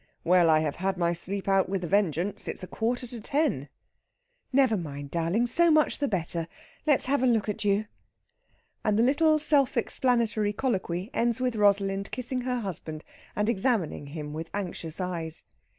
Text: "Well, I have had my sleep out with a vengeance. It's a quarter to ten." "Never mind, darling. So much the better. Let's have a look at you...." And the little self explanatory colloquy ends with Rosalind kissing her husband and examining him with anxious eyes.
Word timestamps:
"Well, 0.23 0.49
I 0.49 0.61
have 0.61 0.77
had 0.77 0.97
my 0.97 1.13
sleep 1.13 1.47
out 1.47 1.69
with 1.69 1.83
a 1.83 1.87
vengeance. 1.87 2.47
It's 2.47 2.63
a 2.63 2.67
quarter 2.67 3.05
to 3.05 3.21
ten." 3.21 3.69
"Never 4.51 4.75
mind, 4.75 5.11
darling. 5.11 5.45
So 5.45 5.69
much 5.69 5.99
the 5.99 6.07
better. 6.07 6.47
Let's 6.87 7.05
have 7.05 7.21
a 7.21 7.27
look 7.27 7.47
at 7.47 7.63
you...." 7.63 7.85
And 8.83 8.97
the 8.97 9.03
little 9.03 9.37
self 9.37 9.77
explanatory 9.77 10.53
colloquy 10.53 11.11
ends 11.13 11.39
with 11.39 11.55
Rosalind 11.55 12.09
kissing 12.09 12.41
her 12.41 12.61
husband 12.61 13.03
and 13.35 13.47
examining 13.47 14.07
him 14.07 14.33
with 14.33 14.49
anxious 14.55 14.99
eyes. 14.99 15.43